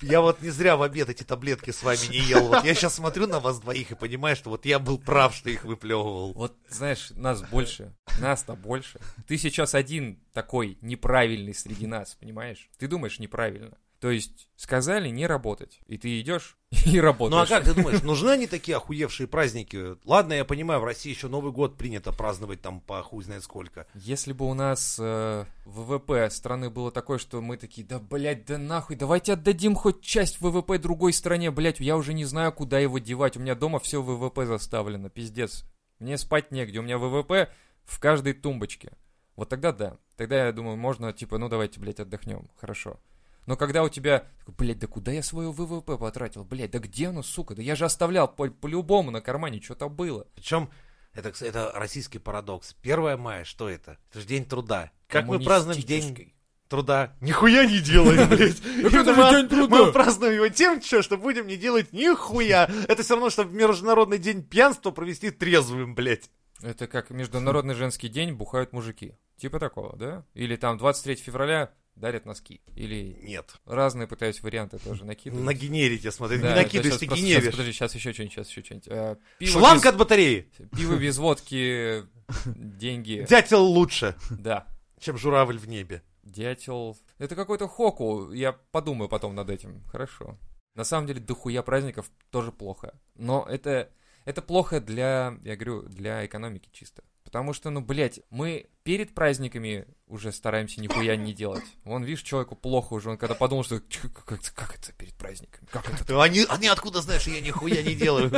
[0.00, 2.46] Я вот не зря в обед эти таблетки с вами не ел.
[2.46, 5.50] Вот я сейчас смотрю на вас двоих и понимаю, что вот я был прав, что
[5.50, 6.32] их выплевывал.
[6.34, 9.00] Вот, знаешь, нас больше, нас-то больше.
[9.26, 12.68] Ты сейчас один такой неправильный среди нас, понимаешь?
[12.78, 13.76] Ты думаешь неправильно.
[14.00, 16.56] То есть сказали не работать, и ты идешь
[16.86, 17.32] и работаешь.
[17.32, 19.96] Ну а как ты думаешь, нужны они такие охуевшие праздники?
[20.04, 23.88] Ладно, я понимаю, в России еще Новый год принято праздновать там по хуй знает сколько.
[23.94, 28.56] Если бы у нас э, ВВП страны было такое, что мы такие, да, блядь, да
[28.56, 33.00] нахуй, давайте отдадим хоть часть ВВП другой стране, блядь, я уже не знаю, куда его
[33.00, 35.64] девать, у меня дома все ВВП заставлено, пиздец.
[35.98, 37.50] Мне спать негде, у меня ВВП
[37.84, 38.92] в каждой тумбочке.
[39.34, 43.00] Вот тогда да, тогда я думаю, можно, типа, ну давайте, блядь, отдохнем, хорошо.
[43.48, 44.26] Но когда у тебя,
[44.58, 47.86] блядь, да куда я свое ВВП потратил, блядь, да где оно, сука, да я же
[47.86, 50.26] оставлял по- по-любому на кармане, что-то было.
[50.34, 50.68] Причем
[51.14, 52.76] это, это российский парадокс.
[52.82, 53.96] 1 мая, что это?
[54.10, 54.90] Это же день труда.
[55.06, 56.34] Как мы празднуем день...
[56.68, 58.60] Труда нихуя не делаем, блядь.
[58.60, 59.86] это же день труда.
[59.86, 62.70] Мы празднуем его тем, что будем не делать нихуя.
[62.86, 66.28] Это все равно, что Международный день пьянства провести трезвым, блядь.
[66.60, 69.14] Это как Международный женский день бухают мужики.
[69.38, 70.26] Типа такого, да?
[70.34, 72.60] Или там 23 февраля дарят носки.
[72.74, 73.54] Или Нет.
[73.66, 75.44] разные пытаюсь варианты тоже накидывать.
[75.44, 76.40] Нагенерить, я смотрю.
[76.40, 77.42] Да, не накидываешь, ты просто- генеришь.
[77.44, 78.88] щас, подожди, сейчас еще что-нибудь, сейчас еще что-нибудь.
[78.88, 80.50] Э, пиво Шланг без- от батареи.
[80.76, 82.04] Пиво без водки,
[82.46, 83.26] деньги.
[83.28, 84.66] Дятел лучше, Да.
[85.00, 86.02] чем журавль в небе.
[86.22, 86.96] Дятел.
[87.18, 88.32] Это какой-то хоку.
[88.32, 89.82] Я подумаю потом над этим.
[89.90, 90.38] Хорошо.
[90.74, 92.98] На самом деле, дохуя праздников тоже плохо.
[93.16, 93.90] Но это,
[94.24, 97.02] это плохо для, я говорю, для экономики чисто.
[97.28, 101.62] Потому что, ну, блядь, мы перед праздниками уже стараемся нихуя не делать.
[101.84, 105.12] Вон, видишь, человеку плохо уже, он когда подумал, что «Чё, как, это- как это перед
[105.14, 105.68] праздниками?
[105.70, 106.22] Как это?
[106.22, 108.30] Они, они откуда знают, что я нихуя не делаю?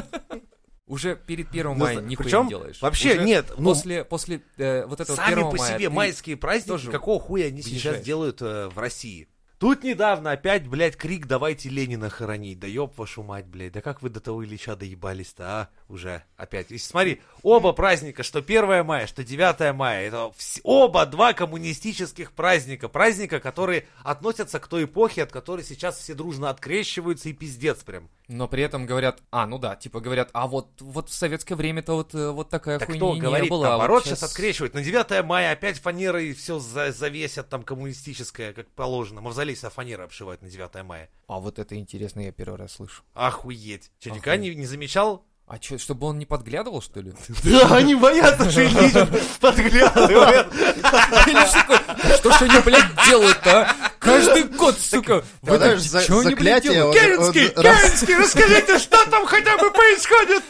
[0.89, 2.83] Уже перед 1 Ну, мая зна- нихуя причем не делаешь.
[2.83, 6.37] вообще Уже нет, ну, После, после э, вот этого Сами 1 по мая себе майские
[6.37, 8.05] праздники, тоже какого хуя они сейчас въезжаешь.
[8.05, 9.29] делают э, в России?
[9.61, 12.59] Тут недавно опять, блядь, крик «давайте Ленина хоронить».
[12.59, 15.69] Да ёб вашу мать, блядь, да как вы до того Ильича доебались-то, а?
[15.87, 16.71] Уже опять.
[16.73, 22.33] И смотри, оба праздника, что 1 мая, что 9 мая, это вс- оба два коммунистических
[22.33, 22.89] праздника.
[22.89, 28.09] Праздника, которые относятся к той эпохе, от которой сейчас все дружно открещиваются и пиздец прям.
[28.31, 31.95] Но при этом говорят, а, ну да, типа говорят, а вот, вот в советское время-то
[31.95, 33.71] вот, э, вот такая Так хуйня кто не говорит, была.
[33.71, 34.73] наоборот, вот сейчас открещивают.
[34.73, 39.21] На 9 мая опять фанерой все завесят там коммунистическое, как положено.
[39.21, 41.11] Мавзолей со фанерой обшивают на 9 мая.
[41.27, 43.03] А вот это интересно, я первый раз слышу.
[43.15, 43.91] Охуеть.
[43.99, 45.25] Че, никогда не, не замечал?
[45.49, 47.13] А что, чтобы он не подглядывал, что ли?
[47.43, 48.93] Да, они боятся, что Ильич
[49.41, 50.47] подглядывает.
[52.19, 53.90] Что ж они, блядь, делают-то, а?
[54.01, 55.23] Каждый год, сука!
[55.43, 56.97] в Тогда этом- ж за- чё они, блядь, заклятие делают?
[56.97, 60.43] он- Керенский, Керенский, расскажите, что там хотя бы происходит?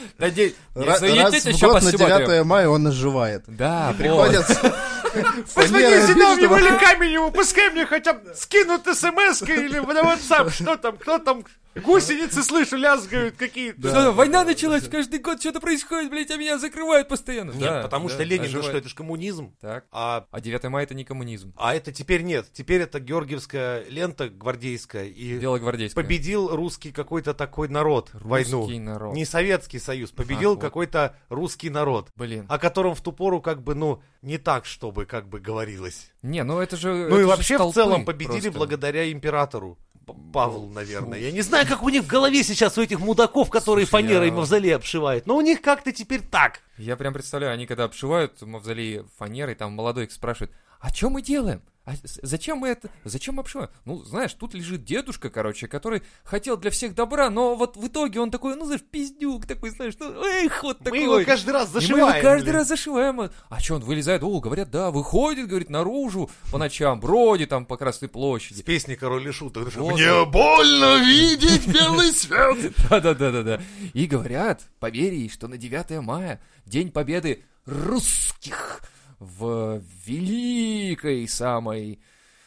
[0.74, 2.26] Ра- Раз в год на посебатаем.
[2.28, 3.42] 9 мая он оживает.
[3.48, 4.46] Да, Приходят
[5.54, 10.96] Позвони Зиновьеву или Каменеву, пускай мне хотя бы скинут смс или на WhatsApp, что там,
[10.96, 13.88] кто там, гусеницы, слышу, лязгают какие-то.
[13.88, 17.52] Что, война началась, каждый год что-то происходит, блядь, а меня закрывают постоянно.
[17.52, 18.66] Нет, Да, потому да, что Ленин, ну оживает.
[18.68, 19.54] что, это же коммунизм.
[19.60, 21.52] Так, А, а 9 мая это не коммунизм.
[21.56, 22.46] а это теперь нет.
[22.52, 25.04] Теперь это георгиевская лента гвардейская.
[25.06, 26.02] И Белогвардейская.
[26.02, 28.60] победил русский какой-то такой народ в войну.
[28.62, 29.14] Русский народ.
[29.14, 30.60] Не Советский Союз, победил А, вот.
[30.60, 32.08] какой-то русский народ.
[32.16, 32.46] Блин.
[32.48, 36.10] О котором в ту пору как бы, ну, не так, чтобы как бы говорилось.
[36.22, 36.92] Не, ну это же...
[37.08, 38.58] Ну это и вообще в целом победили просто.
[38.58, 39.78] благодаря императору.
[40.14, 41.18] П- Павлу, наверное.
[41.18, 44.28] Я не знаю, как у них в голове сейчас у этих мудаков, которые Слушай, фанерой
[44.28, 45.26] я- мавзолей обшивают.
[45.26, 46.60] Но у них как-то теперь так.
[46.78, 51.22] Я прям представляю, они когда обшивают мавзолей фанерой, там молодой их спрашивает, а что мы
[51.22, 51.62] делаем?
[51.86, 53.70] А с- зачем мы это, зачем обшиваем?
[53.86, 58.20] Ну, знаешь, тут лежит дедушка, короче, который хотел для всех добра, но вот в итоге
[58.20, 60.98] он такой, ну, знаешь, пиздюк такой, знаешь, ну, эх, вот такой.
[60.98, 62.08] Мы его каждый раз И мы зашиваем.
[62.08, 62.54] его каждый блин.
[62.56, 63.30] раз зашиваем.
[63.48, 64.22] А что, он вылезает?
[64.22, 68.62] О, говорят, да, выходит, говорит, наружу по ночам, бродит там по Красной С площади.
[68.62, 69.56] песни Король и Шут.
[69.56, 72.72] Вот Мне больно видеть белый свет.
[72.90, 73.60] Да-да-да-да-да.
[73.94, 78.82] И говорят, поверь ей, что на 9 мая, День Победы русских
[79.20, 82.00] в великой самой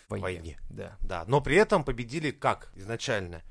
[0.10, 0.24] войне.
[0.24, 0.60] Войне.
[0.70, 0.98] Да.
[1.02, 3.42] Да, но при этом победили как изначально?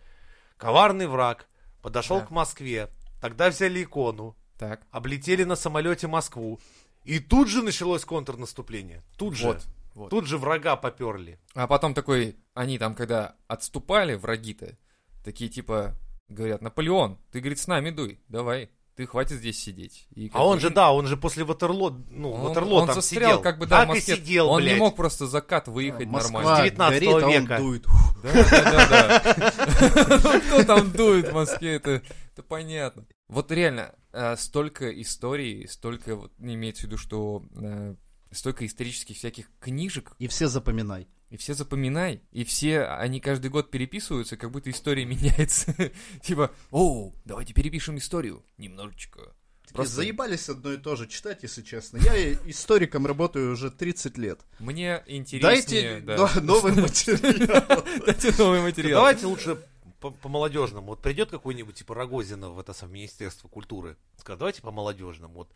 [0.59, 1.49] Коварный враг
[1.81, 2.27] подошел Да.
[2.27, 4.83] к Москве, тогда взяли икону, Так.
[4.91, 6.61] облетели на самолете Москву,
[7.05, 9.03] и тут же началось контрнаступление.
[9.17, 9.47] Тут же.
[9.47, 9.67] Вот.
[9.95, 10.11] вот.
[10.11, 11.39] Тут же врага поперли.
[11.55, 14.77] А потом такой, они там, когда отступали, враги-то,
[15.25, 15.97] такие типа,
[16.29, 20.07] говорят, Наполеон, ты, говорит, с нами дуй, давай, ты хватит здесь сидеть.
[20.15, 23.31] И А он же, да, он же после Ватерло, ну, Он, Ватерло он там застрял,
[23.31, 23.43] сидел.
[23.43, 24.15] как бы, да, так в Москве.
[24.15, 24.75] и сидел, он блядь.
[24.75, 26.65] не мог просто закат выехать Москва нормально.
[26.71, 27.59] 19 горит, а он века.
[27.59, 27.87] дует.
[28.23, 30.21] Да, да, да, да.
[30.23, 32.03] Ну, Кто там дует в Москве, это,
[32.33, 33.07] это понятно.
[33.29, 37.95] Вот реально, э, столько историй, столько, вот, имеется в виду, что э,
[38.31, 41.09] столько исторических всяких книжек, И все запоминай.
[41.33, 45.75] И все запоминай, и все, они каждый год переписываются, как будто история меняется.
[46.21, 49.35] Типа, о, давайте перепишем историю немножечко.
[49.73, 51.97] Просто заебались одно и то же читать, если честно.
[51.97, 54.41] Я историком работаю уже 30 лет.
[54.59, 56.17] мне интереснее, Дайте да.
[56.35, 57.83] но- новый материал.
[58.07, 59.01] Дайте новый материал.
[59.01, 59.57] Давайте лучше
[60.01, 60.89] по- по-молодежному.
[60.89, 63.97] Вот придет какой-нибудь типа Рогозина в это самое Министерство культуры.
[64.19, 65.33] Скажет, давайте по-молодежному.
[65.33, 65.49] Вот.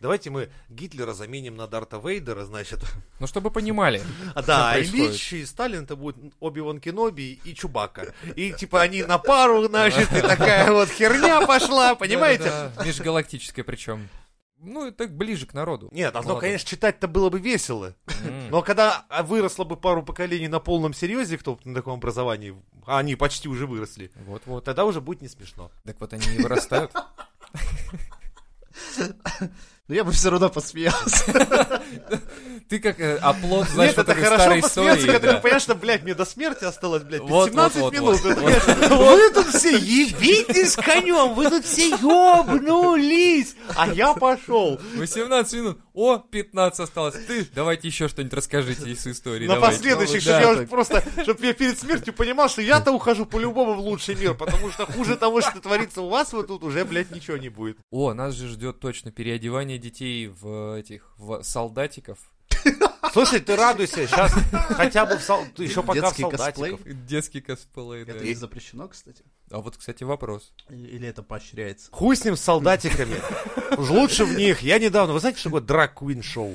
[0.00, 2.80] Давайте мы Гитлера заменим на Дарта Вейдера, значит.
[3.20, 4.02] Ну, чтобы понимали.
[4.34, 5.06] А да, а происходит.
[5.10, 8.14] Ильич и Сталин это будет Оби-Ван Кеноби и Чубака.
[8.36, 12.44] И типа они на пару, значит, и такая вот херня пошла, понимаете?
[12.44, 14.08] Да-да-да, Межгалактическое причем.
[14.58, 15.88] Ну, это ближе к народу.
[15.92, 16.40] Нет, а то, Молодым.
[16.40, 17.94] конечно, читать-то было бы весело.
[18.50, 22.98] Но когда а, выросло бы пару поколений на полном серьезе, кто на таком образовании, а
[22.98, 24.64] они почти уже выросли, Вот-вот.
[24.64, 25.70] тогда уже будет не смешно.
[25.84, 26.92] Так вот они и вырастают.
[29.88, 31.82] Но я бы все равно посмеялся.
[32.68, 35.34] Ты как э, оплот, знаешь, Нет, вот это хорошо посмеяться, когда да.
[35.34, 38.90] ты понимаешь, что, блядь, мне до смерти осталось, блядь, Вот, 17 вот, вот, минут.
[38.90, 44.80] Вы тут все ебитесь конем, вы тут все ёбнулись, а я пошел.
[44.96, 45.78] 18 минут.
[45.92, 47.14] О, 15 осталось.
[47.26, 49.46] Ты, давайте еще что-нибудь расскажите из истории.
[49.46, 50.40] На последующих, Да.
[50.42, 54.34] чтобы я просто, чтобы я перед смертью понимал, что я-то ухожу по-любому в лучший мир,
[54.34, 57.78] потому что хуже того, что творится у вас, вот тут уже, блядь, ничего не будет.
[57.90, 62.18] О, нас же ждет точно переодевание детей в этих, в солдатиков.
[63.12, 64.32] Слушай, ты радуйся, сейчас
[64.68, 65.44] хотя бы в сол...
[65.58, 66.80] еще пока в Детский солдатиков.
[66.80, 66.94] косплей.
[66.94, 68.12] Детский косплей, да.
[68.12, 69.24] Это не запрещено, кстати?
[69.50, 70.52] А вот, кстати, вопрос.
[70.68, 71.90] Или это поощряется?
[71.92, 73.16] Хуй с ним с солдатиками.
[73.76, 74.62] Уж лучше в них.
[74.62, 76.54] Я недавно, вы знаете, что такое драг квин шоу?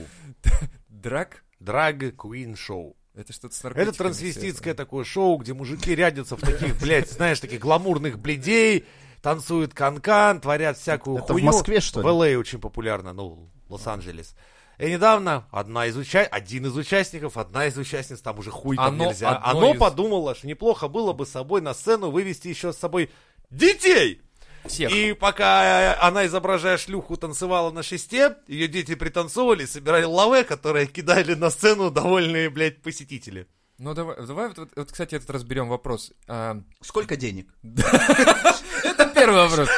[0.88, 1.43] Драк?
[1.59, 2.95] Драг квин шоу.
[3.15, 7.59] Это что-то с Это трансвеститское такое шоу, где мужики рядятся в таких, блядь, знаешь, таких
[7.59, 8.85] гламурных бледей,
[9.21, 11.47] танцуют канкан, творят всякую Это в хуйню.
[11.47, 12.05] Москве, что ли?
[12.05, 12.38] В Л.А.
[12.38, 14.35] очень популярно, ну, Лос-Анджелес.
[14.79, 16.21] И недавно одна из уча...
[16.21, 19.79] один из участников, одна из участниц, там уже хуй там Оно нельзя, одно оно из-
[19.79, 23.11] подумало, что неплохо было бы с собой на сцену вывести еще с собой
[23.49, 24.21] детей.
[24.65, 24.91] Всех.
[24.91, 30.85] И пока э, она, изображая шлюху, танцевала на шесте, ее дети пританцовывали, собирали лаве, которые
[30.87, 33.47] кидали на сцену довольные, блядь, посетители.
[33.79, 36.11] Ну, давай, давай вот, вот, вот, кстати, этот разберем вопрос.
[36.27, 37.47] А, Сколько денег?
[37.63, 39.69] это первый вопрос.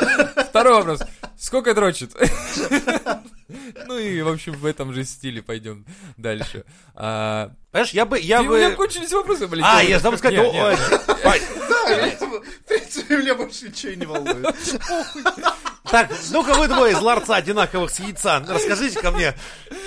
[0.51, 1.01] Второй вопрос.
[1.39, 2.11] Сколько дрочит?
[3.85, 5.85] Ну и, в общем, в этом же стиле пойдем
[6.15, 6.63] дальше.
[6.95, 8.17] А, Понимаешь, я бы...
[8.17, 8.75] Я ты- У меня бы...
[8.75, 9.65] кончились вопросы, блин.
[9.67, 10.39] А, я забыл сказать...
[10.39, 11.03] Нет, о, нет.
[11.09, 14.55] о, Пань, В принципе, меня больше ничего не волнует.
[15.83, 19.33] Так, ну-ка вы двое из ларца одинаковых с яйца, расскажите ко мне.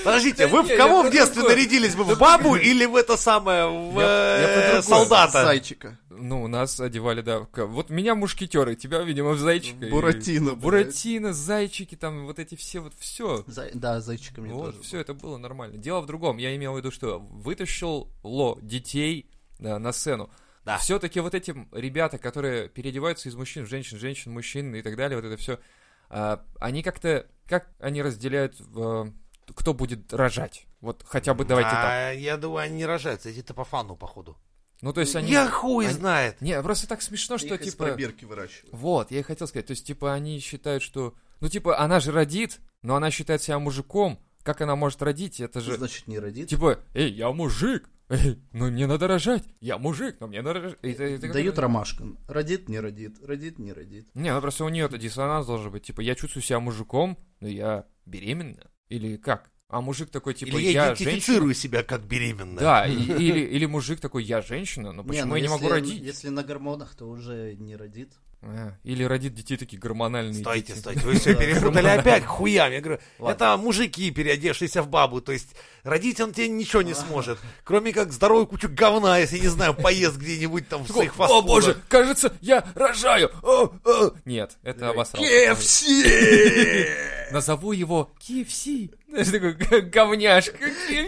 [0.04, 2.04] Подождите, вы в кого в детстве нарядились бы?
[2.04, 5.44] В бабу или в это самое, в э, солдата?
[5.44, 5.98] Зайчика.
[6.10, 7.46] Ну, нас одевали, да.
[7.54, 9.86] Вот меня мушкетеры, тебя, видимо, в зайчика.
[9.86, 10.54] Буратино.
[10.54, 13.44] Буратино, зайчики, там вот эти все, вот все.
[13.46, 14.82] Да, зайчика мне Вот, тоже.
[14.82, 15.78] все это было нормально.
[15.78, 16.38] Дело в другом.
[16.38, 20.30] Я имел в виду, что вытащил Ло детей да, на сцену.
[20.64, 20.78] Да.
[20.78, 25.20] Все-таки вот эти ребята, которые переодеваются из мужчин в женщин, женщин, мужчин и так далее,
[25.20, 25.58] вот это все,
[26.08, 28.56] они как-то, как они разделяют,
[29.54, 30.66] кто будет рожать?
[30.80, 31.84] Вот хотя бы давайте так.
[31.84, 34.36] А, я думаю, они не рожаются, эти-то по фану, походу.
[34.82, 35.30] Ну, то есть они...
[35.30, 36.40] Я хуй они- знает.
[36.42, 37.86] Не, просто так смешно, что Их из типа...
[37.86, 38.74] пробирки выращивают.
[38.74, 39.66] Вот, я и хотел сказать.
[39.66, 41.14] То есть, типа, они считают, что...
[41.40, 44.18] Ну, типа, она же родит, но она считает себя мужиком.
[44.44, 45.40] Как она может родить?
[45.40, 45.76] Это же...
[45.76, 46.48] Значит, не родит.
[46.48, 47.88] Типа, эй, я мужик.
[48.10, 49.42] Эй, ну мне надо рожать.
[49.60, 50.78] Я мужик, но мне надо рожать.
[50.82, 52.18] Это- это как- Дают ромашкам.
[52.28, 53.16] Родит, не родит.
[53.24, 54.06] Родит, не родит.
[54.14, 55.84] Не, ну просто у нее это диссонанс должен быть.
[55.84, 58.70] Типа, я чувствую себя мужиком, но я беременна.
[58.90, 59.50] Или как?
[59.68, 61.08] А мужик такой, типа, Или я я женщина.
[61.08, 62.60] идентифицирую себя как беременная.
[62.62, 65.74] Да, и- или, или мужик такой, я женщина, но почему ну я не могу если-
[65.74, 66.02] родить?
[66.02, 68.12] Если на гормонах, то уже не родит.
[68.46, 70.78] А, или родит детей такие гормональные Стойте, дети.
[70.78, 72.70] стойте, вы все перепутали опять хуям.
[72.72, 73.34] Я говорю, Ладно.
[73.34, 75.20] это мужики, переодевшиеся в бабу.
[75.20, 75.48] То есть
[75.82, 77.38] родить он тебе ничего не сможет.
[77.64, 81.46] Кроме как здоровую кучу говна, если, не знаю, поест где-нибудь там в своих О фастфудах.
[81.46, 83.30] боже, кажется, я рожаю.
[83.42, 84.14] О, о».
[84.24, 85.24] Нет, это обосрал.
[85.24, 86.86] KFC!
[87.32, 88.94] Назову его KFC.
[89.08, 90.58] Знаешь, такой говняшка.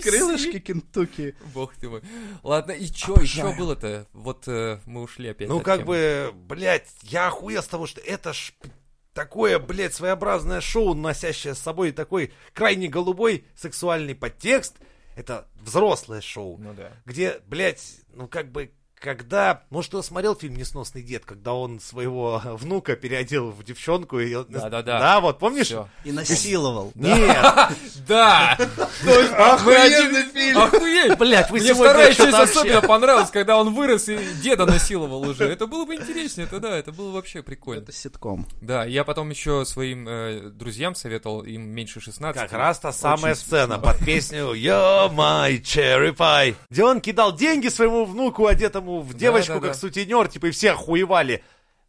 [0.03, 1.35] Крылышки Кентукки.
[1.53, 2.03] Бог ты мой.
[2.43, 4.07] Ладно, и чё еще было-то?
[4.13, 8.33] Вот э, мы ушли опять Ну, как бы, блядь, я охуел с того, что это
[8.33, 8.53] ж
[9.13, 14.77] такое, блядь, своеобразное шоу, носящее с собой такой крайне голубой сексуальный подтекст.
[15.17, 16.93] Это взрослое шоу, Ну да.
[17.07, 19.63] где, блядь, ну как бы, когда...
[19.71, 24.35] Может, кто смотрел фильм «Несносный дед», когда он своего внука переодел в девчонку и...
[24.35, 24.99] он- Да-да-да.
[25.07, 25.67] Да, вот, помнишь?
[25.67, 25.89] Всё.
[26.05, 26.93] И насиловал.
[26.95, 27.37] Нет,
[28.09, 28.57] Да!
[29.37, 30.59] Охуенный фильм!
[30.59, 31.19] Охуеть!
[31.19, 35.45] блядь, вы Мне вторая часть особенно понравилась, когда он вырос и деда насиловал уже.
[35.45, 37.83] Это было бы интереснее, это да, это было вообще прикольно.
[37.83, 38.47] Это ситком.
[38.61, 42.41] Да, я потом еще своим э, друзьям советовал, им меньше 16.
[42.41, 47.69] Как раз та самая сцена под песню «You're my cherry pie», где он кидал деньги
[47.69, 49.67] своему внуку, одетому в девочку, да, да.
[49.69, 51.43] как сутенер, типа, и все охуевали.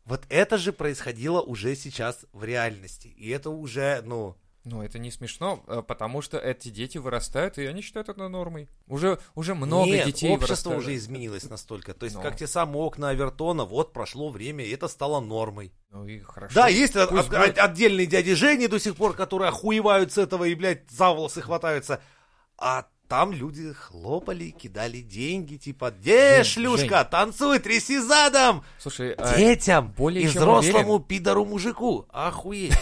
[0.06, 3.08] Вот это же происходило уже сейчас в реальности.
[3.08, 4.36] И это уже, ну...
[4.64, 8.68] Ну, это не смешно, э, потому что эти дети вырастают, и они считают это нормой.
[8.88, 10.82] Уже, уже много Нет, детей общество вырастают.
[10.82, 11.94] уже изменилось настолько.
[11.94, 12.22] То есть, Но.
[12.22, 15.72] как те самые окна Авертона, вот прошло время, и это стало нормой.
[15.90, 16.54] Ну и хорошо.
[16.54, 17.58] Да, есть Пусть от- будет.
[17.58, 22.02] отдельные дяди Жени до сих пор, которые охуевают с этого и, блядь, за волосы хватаются.
[22.58, 28.64] А там люди хлопали, кидали деньги, типа, где Жень, шлюшка, танцуй, тряси задом!
[28.80, 32.06] Слушай, а, Детям более и взрослому пидору-мужику.
[32.12, 32.74] Охуеть.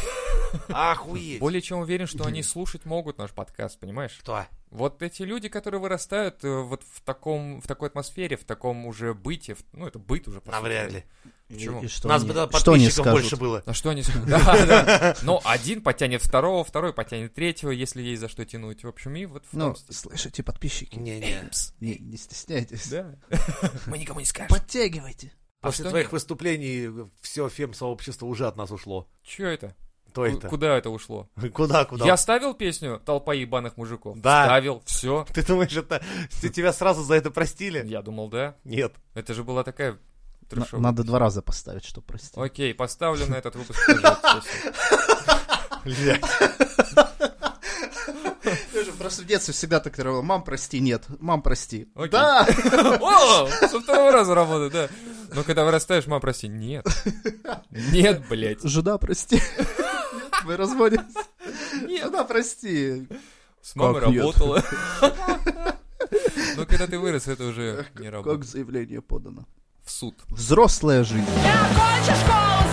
[0.69, 1.39] Охуеть.
[1.39, 4.17] Более чем уверен, что они слушать могут наш подкаст, понимаешь?
[4.21, 4.45] Кто?
[4.71, 9.13] Вот эти люди, которые вырастают э, вот в таком, в такой атмосфере, в таком уже
[9.13, 10.41] быте, в- ну это быт уже.
[10.45, 11.03] Навряд ли.
[11.47, 11.81] Почему?
[11.81, 13.63] И что У нас они- бы тогда что подписчиков больше было.
[13.65, 14.25] А что они скажут?
[14.27, 15.15] Да, да.
[15.21, 18.83] Но один потянет второго, второй потянет третьего, если есть за что тянуть.
[18.83, 21.49] В общем, и вот в Ну, слышите, подписчики, Не-не.
[21.79, 22.87] не, не стесняйтесь.
[22.89, 23.15] Да.
[23.85, 24.49] Мы никому не скажем.
[24.49, 25.31] Подтягивайте.
[25.61, 26.13] После что твоих нет?
[26.13, 29.07] выступлений все фем-сообщество уже от нас ушло.
[29.23, 29.75] Че это?
[30.15, 30.47] Кто это?
[30.47, 31.27] Куда это ушло?
[31.53, 32.05] Куда, куда?
[32.05, 34.17] Я ставил песню «Толпа ебаных мужиков»?
[34.17, 34.45] Да.
[34.45, 35.25] Ставил, все.
[35.33, 36.01] Ты думаешь, это
[36.49, 37.85] тебя сразу за это простили?
[37.85, 38.55] Я думал, да.
[38.63, 38.93] Нет.
[39.13, 39.99] Это же была такая
[40.47, 40.81] трешовая.
[40.81, 42.39] Надо два раза поставить, что прости.
[42.39, 43.77] Окей, поставлю на этот выпуск
[48.85, 51.89] же просто в детстве всегда так говорил, мам, прости, нет, мам, прости.
[51.95, 52.11] Окей.
[52.11, 52.47] Да!
[53.01, 54.89] О, со второго раза работает, да.
[55.33, 56.85] Но когда вырастаешь, мам, прости, нет.
[57.91, 58.63] Нет, блядь.
[58.63, 59.41] Жена, прости.
[60.45, 61.19] Нет, Мы разводимся.
[61.87, 63.07] Жена, прости.
[63.61, 64.19] С мамой Как нет?
[64.21, 64.63] работала.
[66.55, 68.45] Но когда ты вырос, это уже не Как работает.
[68.45, 69.45] заявление подано?
[69.83, 70.15] В суд.
[70.29, 71.25] Взрослая жизнь.
[71.43, 72.64] Я окончу школу